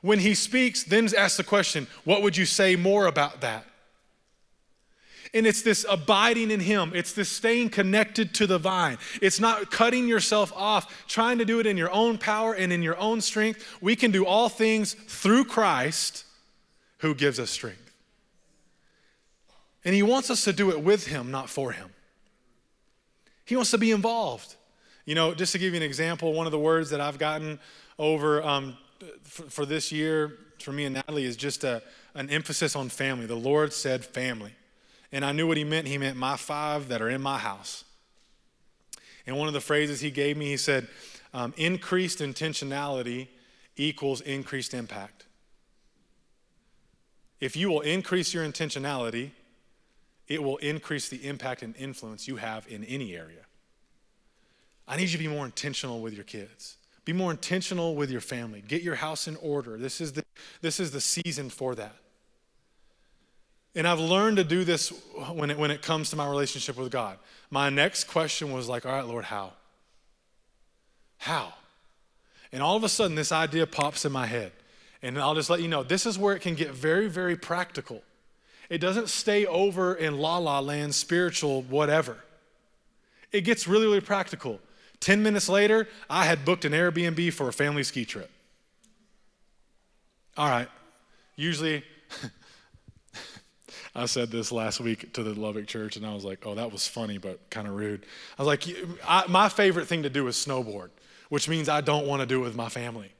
[0.01, 3.65] When He speaks, then ask the question, what would you say more about that?
[5.33, 6.91] And it's this abiding in Him.
[6.95, 8.97] It's this staying connected to the vine.
[9.21, 12.81] It's not cutting yourself off, trying to do it in your own power and in
[12.81, 13.63] your own strength.
[13.81, 16.25] We can do all things through Christ
[16.99, 17.93] who gives us strength.
[19.85, 21.89] And He wants us to do it with Him, not for Him.
[23.45, 24.55] He wants to be involved.
[25.09, 27.57] You know, just to give you an example, one of the words that I've gotten
[27.97, 28.77] over um,
[29.23, 31.81] for, for, this year for me and Natalie is just a,
[32.13, 33.25] an emphasis on family.
[33.25, 34.53] The Lord said family.
[35.11, 35.87] And I knew what He meant.
[35.87, 37.85] He meant my five that are in my house.
[39.25, 40.87] And one of the phrases He gave me, He said,
[41.33, 43.29] um, increased intentionality
[43.77, 45.25] equals increased impact.
[47.39, 49.31] If you will increase your intentionality,
[50.27, 53.45] it will increase the impact and influence you have in any area.
[54.89, 56.75] I need you to be more intentional with your kids.
[57.05, 58.63] Be more intentional with your family.
[58.67, 59.77] Get your house in order.
[59.77, 60.25] This is the,
[60.61, 61.95] this is the season for that.
[63.75, 64.89] And I've learned to do this
[65.31, 67.19] when it, when it comes to my relationship with God.
[67.51, 69.53] My next question was like, all right, Lord, how?
[71.17, 71.53] How?
[72.51, 74.51] And all of a sudden, this idea pops in my head.
[75.03, 78.01] And I'll just let you know this is where it can get very, very practical.
[78.69, 82.17] It doesn't stay over in la la land, spiritual, whatever.
[83.31, 84.59] It gets really, really practical.
[84.99, 88.29] 10 minutes later, I had booked an Airbnb for a family ski trip.
[90.37, 90.67] All right,
[91.35, 91.83] usually,
[93.95, 96.71] I said this last week to the Lubbock church, and I was like, oh, that
[96.71, 98.05] was funny, but kind of rude.
[98.37, 98.63] I was like,
[99.05, 100.89] I, my favorite thing to do is snowboard,
[101.29, 103.11] which means I don't want to do it with my family.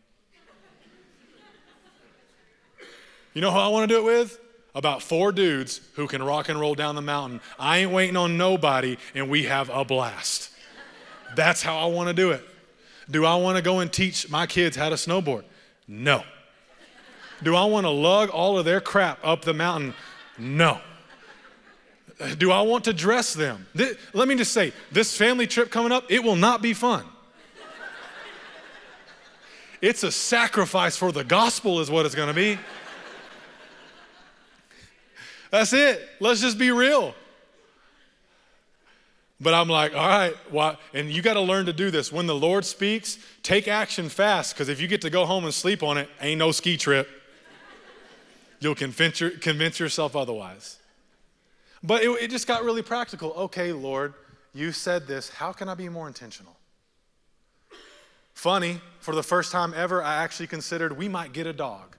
[3.33, 4.39] You know who I want to do it with?
[4.75, 7.41] About four dudes who can rock and roll down the mountain.
[7.57, 10.49] I ain't waiting on nobody, and we have a blast.
[11.35, 12.43] That's how I want to do it.
[13.09, 15.43] Do I want to go and teach my kids how to snowboard?
[15.87, 16.23] No.
[17.41, 19.93] Do I want to lug all of their crap up the mountain?
[20.37, 20.79] No.
[22.37, 23.65] Do I want to dress them?
[24.13, 27.05] let me just say this family trip coming up, it will not be fun.
[29.81, 32.59] It's a sacrifice for the gospel, is what it's going to be.
[35.51, 36.07] That's it.
[36.19, 37.15] Let's just be real.
[39.41, 40.77] But I'm like, all right, why?
[40.93, 42.11] And you got to learn to do this.
[42.11, 45.53] When the Lord speaks, take action fast, because if you get to go home and
[45.53, 47.07] sleep on it, ain't no ski trip.
[48.59, 50.79] You'll convince, your, convince yourself otherwise.
[51.81, 53.31] But it, it just got really practical.
[53.31, 54.13] Okay, Lord,
[54.53, 55.29] you said this.
[55.29, 56.57] How can I be more intentional?
[58.33, 61.95] Funny, for the first time ever, I actually considered we might get a dog.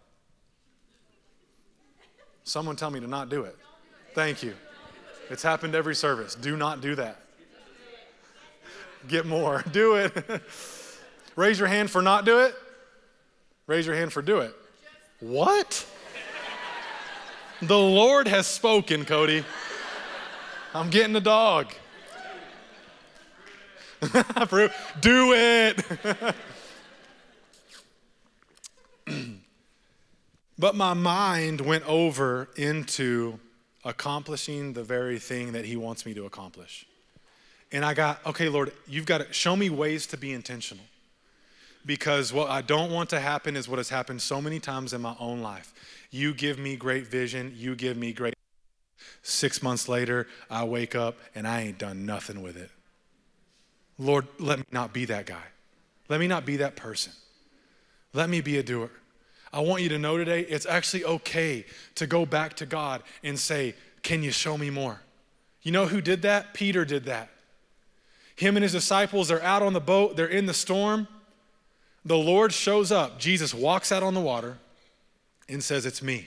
[2.45, 3.57] Someone tell me to not do it.
[4.15, 4.55] Thank you.
[5.31, 6.35] It's happened every service.
[6.35, 7.23] Do not do that.
[9.09, 9.65] Get more.
[9.73, 10.13] Do it.
[11.37, 12.55] Raise your hand for not do it.
[13.67, 14.55] Raise your hand for do it.
[15.21, 15.87] What?
[17.63, 19.45] The Lord has spoken, Cody.
[20.75, 21.73] I'm getting the dog.
[25.01, 25.85] do it.
[30.59, 33.39] but my mind went over into
[33.85, 36.87] accomplishing the very thing that He wants me to accomplish.
[37.73, 40.85] And I got, okay, Lord, you've got to show me ways to be intentional.
[41.87, 45.01] Because what I don't want to happen is what has happened so many times in
[45.01, 45.73] my own life.
[46.11, 48.35] You give me great vision, you give me great.
[49.23, 52.71] Six months later, I wake up and I ain't done nothing with it.
[53.99, 55.43] Lord, let me not be that guy.
[56.09, 57.13] Let me not be that person.
[58.13, 58.91] Let me be a doer.
[59.53, 61.65] I want you to know today it's actually okay
[61.97, 65.01] to go back to God and say, Can you show me more?
[65.63, 66.55] You know who did that?
[66.55, 67.29] Peter did that.
[68.41, 71.07] Him and his disciples are out on the boat, they're in the storm.
[72.07, 73.19] The Lord shows up.
[73.19, 74.57] Jesus walks out on the water
[75.47, 76.27] and says, It's me.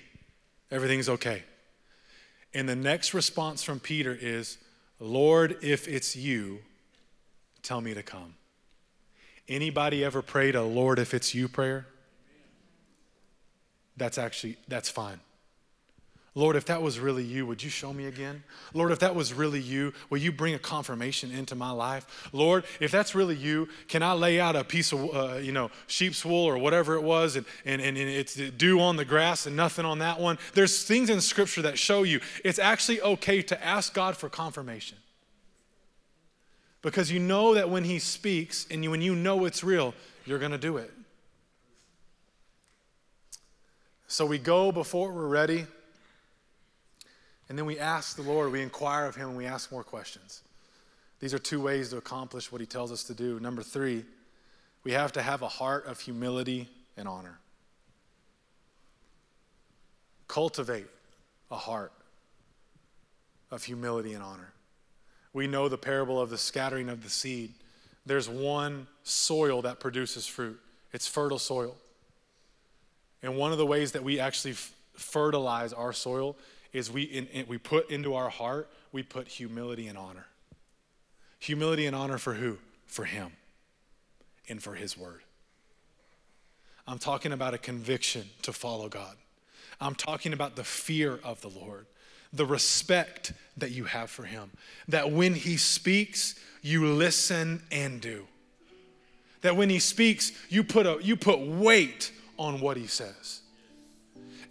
[0.69, 1.41] Everything's okay.
[2.53, 4.59] And the next response from Peter is,
[4.99, 6.59] Lord, if it's you,
[7.63, 8.35] tell me to come.
[9.49, 11.87] Anybody ever prayed a Lord, if it's you prayer?
[13.97, 15.19] That's actually, that's fine.
[16.35, 18.43] Lord, if that was really you, would you show me again?
[18.73, 22.27] Lord, if that was really you, will you bring a confirmation into my life?
[22.33, 25.69] Lord, if that's really you, can I lay out a piece of, uh, you know,
[25.85, 29.55] sheep's wool or whatever it was and, and, and it's dew on the grass and
[29.55, 30.39] nothing on that one?
[30.55, 34.97] There's things in Scripture that show you it's actually okay to ask God for confirmation.
[36.81, 39.93] Because you know that when He speaks and you, when you know it's real,
[40.25, 40.91] you're going to do it.
[44.07, 45.67] So we go before we're ready.
[47.49, 50.41] And then we ask the Lord, we inquire of Him, and we ask more questions.
[51.19, 53.39] These are two ways to accomplish what He tells us to do.
[53.39, 54.05] Number three,
[54.83, 56.67] we have to have a heart of humility
[56.97, 57.39] and honor.
[60.27, 60.87] Cultivate
[61.51, 61.91] a heart
[63.51, 64.51] of humility and honor.
[65.31, 67.53] We know the parable of the scattering of the seed.
[68.05, 70.59] There's one soil that produces fruit,
[70.91, 71.75] it's fertile soil.
[73.21, 76.35] And one of the ways that we actually f- fertilize our soil
[76.73, 80.25] is we, in, in, we put into our heart, we put humility and honor.
[81.39, 82.57] Humility and honor for who?
[82.87, 83.31] For Him
[84.49, 85.21] and for His Word.
[86.87, 89.15] I'm talking about a conviction to follow God.
[89.79, 91.85] I'm talking about the fear of the Lord,
[92.33, 94.51] the respect that you have for Him.
[94.87, 98.27] That when He speaks, you listen and do.
[99.41, 103.42] That when He speaks, you put, a, you put weight on what He says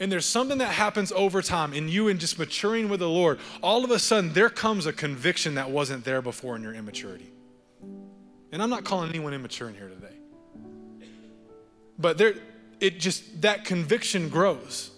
[0.03, 3.39] and there's something that happens over time in you and just maturing with the Lord,
[3.63, 7.31] all of a sudden there comes a conviction that wasn't there before in your immaturity.
[8.51, 10.17] And I'm not calling anyone immature in here today.
[12.01, 12.35] But there
[12.81, 14.91] it just that conviction grows.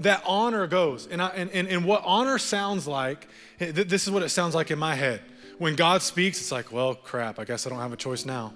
[0.00, 1.06] That honor goes.
[1.06, 3.26] And, I, and, and, and what honor sounds like,
[3.58, 5.22] this is what it sounds like in my head.
[5.56, 8.52] When God speaks, it's like, well, crap, I guess I don't have a choice now.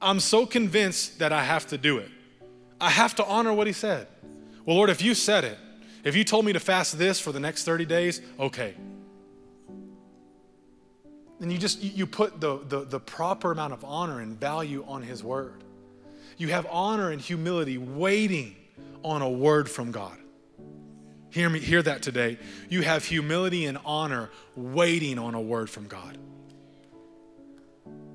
[0.00, 2.10] I'm so convinced that I have to do it.
[2.80, 4.06] I have to honor what he said.
[4.64, 5.58] Well, Lord, if you said it,
[6.04, 8.74] if you told me to fast this for the next 30 days, okay.
[11.40, 15.02] And you just you put the, the, the proper amount of honor and value on
[15.02, 15.64] his word.
[16.36, 18.54] You have honor and humility waiting
[19.02, 20.16] on a word from God.
[21.30, 22.38] Hear me, hear that today.
[22.68, 26.16] You have humility and honor waiting on a word from God.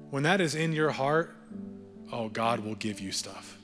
[0.09, 1.36] When that is in your heart,
[2.14, 3.57] oh, God will give you stuff.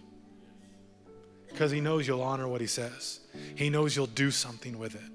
[1.47, 3.19] Because He knows you'll honor what He says,
[3.55, 5.11] He knows you'll do something with it.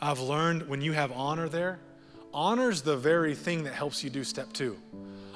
[0.00, 1.80] I've learned when you have honor there,
[2.32, 4.76] honor's the very thing that helps you do step two.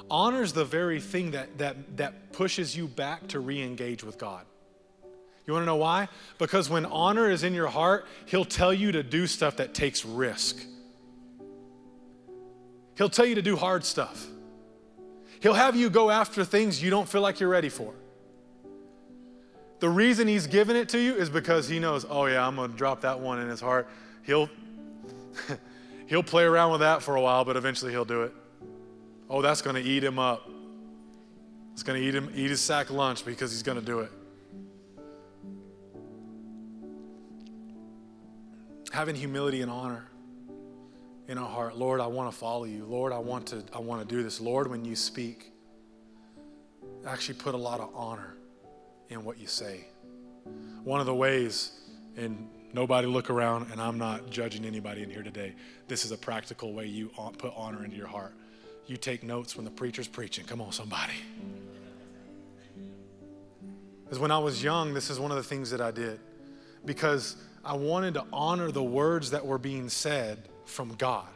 [0.09, 4.45] Honor's the very thing that, that, that pushes you back to re engage with God.
[5.45, 6.07] You wanna know why?
[6.37, 10.05] Because when honor is in your heart, He'll tell you to do stuff that takes
[10.05, 10.63] risk.
[12.95, 14.27] He'll tell you to do hard stuff.
[15.43, 17.93] He'll have you go after things you don't feel like you're ready for.
[19.79, 22.77] The reason he's given it to you is because he knows, oh yeah, I'm to
[22.77, 23.89] drop that one in his heart.
[24.23, 24.49] He'll
[26.07, 28.33] he'll play around with that for a while, but eventually he'll do it.
[29.29, 30.49] Oh, that's to eat him up.
[31.73, 34.11] It's to eat him eat his sack lunch because he's to do it.
[38.93, 40.05] Having humility and honor.
[41.27, 42.85] In our heart, Lord, I want to follow you.
[42.85, 44.41] Lord, I want to I want to do this.
[44.41, 45.51] Lord, when you speak,
[47.07, 48.35] actually put a lot of honor
[49.09, 49.85] in what you say.
[50.83, 51.71] One of the ways,
[52.17, 55.53] and nobody look around, and I'm not judging anybody in here today.
[55.87, 58.33] This is a practical way you put honor into your heart.
[58.85, 60.43] You take notes when the preacher's preaching.
[60.45, 61.13] Come on, somebody.
[64.03, 66.19] Because when I was young, this is one of the things that I did
[66.85, 71.27] because I wanted to honor the words that were being said from God.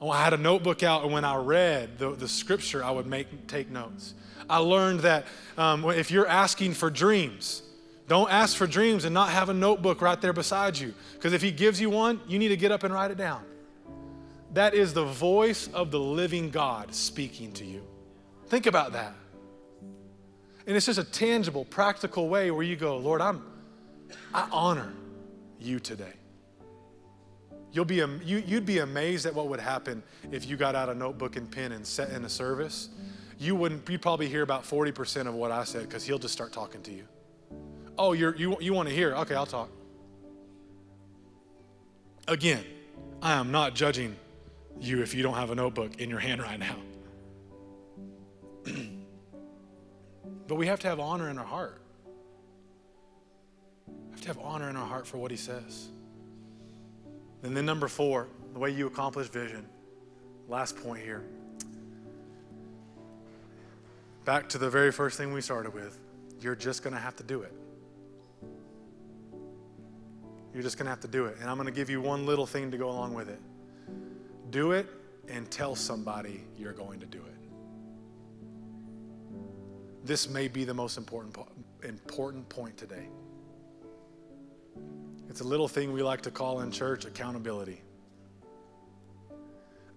[0.00, 3.06] Oh, I had a notebook out, and when I read the, the scripture, I would
[3.06, 4.14] make take notes.
[4.48, 7.62] I learned that um, if you're asking for dreams,
[8.06, 10.94] don't ask for dreams and not have a notebook right there beside you.
[11.14, 13.42] Because if He gives you one, you need to get up and write it down.
[14.52, 17.82] That is the voice of the living God speaking to you.
[18.48, 19.14] Think about that.
[20.66, 23.42] And it's just a tangible, practical way where you go, Lord, I'm,
[24.34, 24.92] I honor
[25.58, 26.12] you today.
[27.76, 30.02] You'll be, you, you'd be amazed at what would happen
[30.32, 32.88] if you got out a notebook and pen and set in a service.
[33.38, 36.54] You wouldn't, you'd probably hear about 40% of what I said because he'll just start
[36.54, 37.04] talking to you.
[37.98, 39.14] Oh, you're, you, you want to hear?
[39.16, 39.68] Okay, I'll talk.
[42.26, 42.64] Again,
[43.20, 44.16] I am not judging
[44.80, 46.76] you if you don't have a notebook in your hand right now.
[50.48, 51.78] but we have to have honor in our heart.
[53.86, 55.90] We have to have honor in our heart for what he says.
[57.46, 59.64] And then, number four, the way you accomplish vision.
[60.48, 61.22] Last point here.
[64.24, 65.96] Back to the very first thing we started with.
[66.40, 67.52] You're just going to have to do it.
[70.52, 71.36] You're just going to have to do it.
[71.40, 73.40] And I'm going to give you one little thing to go along with it
[74.50, 74.86] do it
[75.28, 77.34] and tell somebody you're going to do it.
[80.04, 81.36] This may be the most important,
[81.82, 83.08] important point today.
[85.36, 87.82] It's a little thing we like to call in church accountability.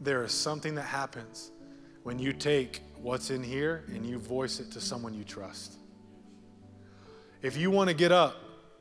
[0.01, 1.51] There is something that happens
[2.03, 5.77] when you take what's in here and you voice it to someone you trust.
[7.41, 8.35] If you want to get up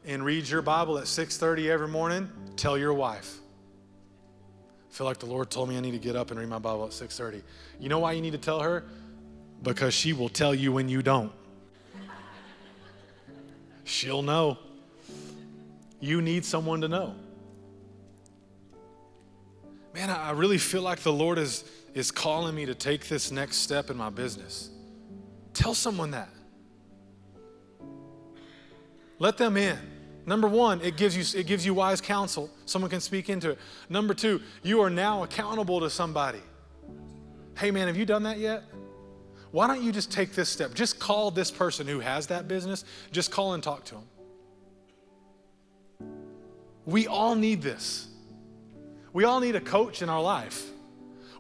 [0.04, 3.38] and read your Bible at 6:30 every morning, tell your wife.
[4.90, 6.58] I feel like the Lord told me I need to get up and read my
[6.58, 7.44] Bible at 6:30.
[7.78, 8.82] You know why you need to tell her?
[9.62, 11.30] Because she will tell you when you don't.
[13.84, 14.58] She'll know.
[16.00, 17.14] You need someone to know.
[19.94, 23.56] Man, I really feel like the Lord is, is calling me to take this next
[23.56, 24.70] step in my business.
[25.54, 26.28] Tell someone that.
[29.18, 29.76] Let them in.
[30.24, 32.50] Number one, it gives you it gives you wise counsel.
[32.66, 33.58] Someone can speak into it.
[33.88, 36.42] Number two, you are now accountable to somebody.
[37.56, 38.62] Hey man, have you done that yet?
[39.50, 40.74] Why don't you just take this step?
[40.74, 42.84] Just call this person who has that business.
[43.10, 44.04] Just call and talk to them.
[46.88, 48.06] We all need this.
[49.12, 50.70] We all need a coach in our life.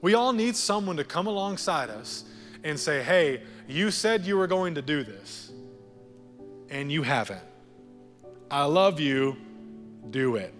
[0.02, 2.24] We all need someone to come alongside us
[2.62, 5.50] and say, hey, you said you were going to do this,
[6.68, 7.40] and you haven't.
[8.50, 9.38] I love you,
[10.10, 10.52] do it.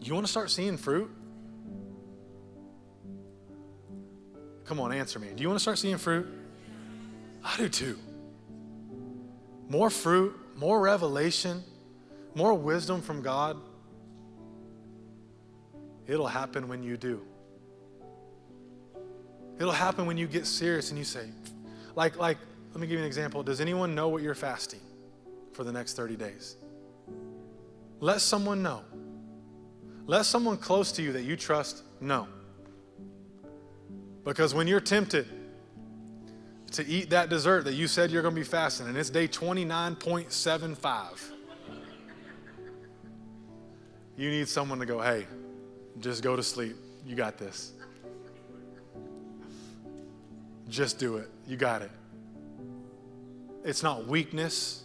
[0.00, 1.10] You want to start seeing fruit?
[4.64, 5.30] Come on, answer me.
[5.34, 6.39] Do you want to start seeing fruit?
[7.44, 7.98] I do too.
[9.68, 11.62] More fruit, more revelation,
[12.34, 13.56] more wisdom from God.
[16.06, 17.22] It'll happen when you do.
[19.58, 21.28] It'll happen when you get serious and you say,
[21.94, 22.38] like, like,
[22.72, 23.42] let me give you an example.
[23.42, 24.80] Does anyone know what you're fasting
[25.52, 26.56] for the next 30 days?
[28.00, 28.82] Let someone know.
[30.06, 32.26] Let someone close to you that you trust know.
[34.24, 35.26] Because when you're tempted
[36.72, 39.26] to eat that dessert that you said you're going to be fasting, and it's day
[39.26, 41.32] 29.75,
[44.16, 45.26] you need someone to go, hey,
[45.98, 46.76] just go to sleep.
[47.06, 47.72] You got this.
[50.68, 51.28] Just do it.
[51.46, 51.90] You got it.
[53.64, 54.84] It's not weakness.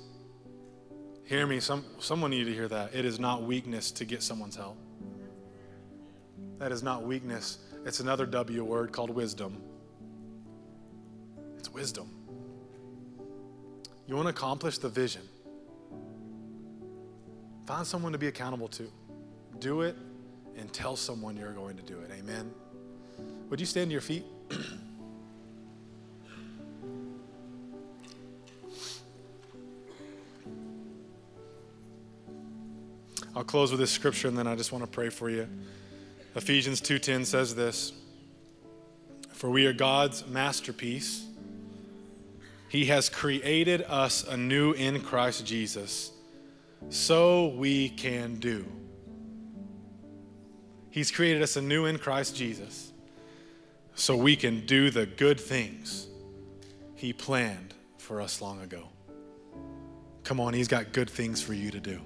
[1.26, 2.96] Hear me, some, someone need to hear that.
[2.96, 4.78] It is not weakness to get someone's help.
[6.60, 7.60] That is not weakness.
[7.86, 9.62] It's another W word called wisdom.
[11.66, 12.08] It's wisdom.
[14.06, 15.24] You want to accomplish the vision.
[17.66, 18.88] Find someone to be accountable to.
[19.58, 19.96] Do it
[20.56, 22.12] and tell someone you're going to do it.
[22.16, 22.52] Amen.
[23.50, 24.26] Would you stand to your feet?
[33.36, 35.48] I'll close with this scripture and then I just want to pray for you.
[36.36, 37.92] Ephesians 2:10 says this,
[39.34, 41.26] "For we are God's masterpiece.
[42.76, 46.12] He has created us anew in Christ Jesus
[46.90, 48.66] so we can do.
[50.90, 52.92] He's created us anew in Christ Jesus
[53.94, 56.08] so we can do the good things
[56.96, 58.90] He planned for us long ago.
[60.26, 62.02] Come on, He's got good things for you to do.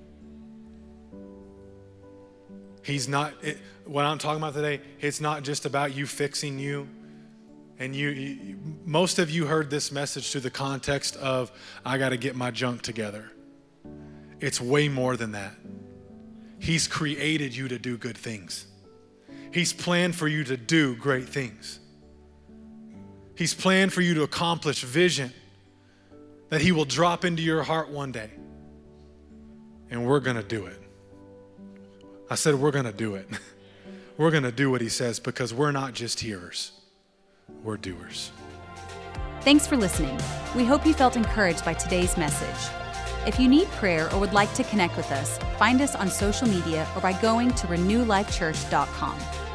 [2.84, 6.88] He's not, it, what I'm talking about today, it's not just about you fixing you.
[7.80, 11.52] And you, you most of you heard this message through the context of,
[11.86, 13.32] I got to get my junk together.
[14.40, 15.54] It's way more than that.
[16.60, 18.68] He's created you to do good things.
[19.52, 21.80] He's planned for you to do great things.
[23.36, 25.32] He's planned for you to accomplish vision
[26.50, 28.30] that He will drop into your heart one day.
[29.90, 30.80] And we're going to do it.
[32.30, 33.28] I said, we're going to do it.
[34.18, 36.74] we're going to do what He says because we're not just hearers,
[37.64, 38.32] we're doers.
[39.42, 40.20] Thanks for listening.
[40.56, 42.72] We hope you felt encouraged by today's message.
[43.26, 46.48] If you need prayer or would like to connect with us, find us on social
[46.48, 49.49] media or by going to renewlifechurch.com.